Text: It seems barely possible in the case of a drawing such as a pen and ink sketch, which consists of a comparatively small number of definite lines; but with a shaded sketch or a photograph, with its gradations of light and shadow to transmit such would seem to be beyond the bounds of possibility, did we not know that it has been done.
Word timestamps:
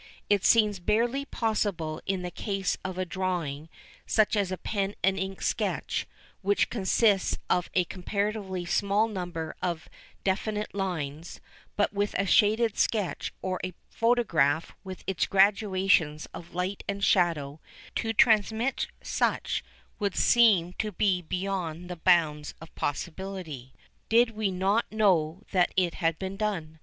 It 0.31 0.43
seems 0.43 0.79
barely 0.79 1.25
possible 1.25 2.01
in 2.07 2.23
the 2.23 2.31
case 2.31 2.75
of 2.83 2.97
a 2.97 3.05
drawing 3.05 3.69
such 4.07 4.35
as 4.35 4.51
a 4.51 4.57
pen 4.57 4.95
and 5.03 5.19
ink 5.19 5.43
sketch, 5.43 6.07
which 6.41 6.71
consists 6.71 7.37
of 7.51 7.69
a 7.75 7.83
comparatively 7.83 8.65
small 8.65 9.07
number 9.07 9.55
of 9.61 9.87
definite 10.23 10.73
lines; 10.73 11.39
but 11.75 11.93
with 11.93 12.15
a 12.15 12.25
shaded 12.25 12.79
sketch 12.79 13.31
or 13.43 13.59
a 13.63 13.75
photograph, 13.91 14.71
with 14.83 15.03
its 15.05 15.27
gradations 15.27 16.25
of 16.33 16.55
light 16.55 16.83
and 16.87 17.03
shadow 17.03 17.59
to 17.97 18.11
transmit 18.11 18.87
such 19.03 19.63
would 19.99 20.15
seem 20.15 20.73
to 20.79 20.91
be 20.91 21.21
beyond 21.21 21.91
the 21.91 21.95
bounds 21.95 22.55
of 22.59 22.73
possibility, 22.73 23.71
did 24.09 24.31
we 24.31 24.49
not 24.49 24.91
know 24.91 25.43
that 25.51 25.71
it 25.77 25.93
has 25.93 26.15
been 26.15 26.37
done. 26.37 26.79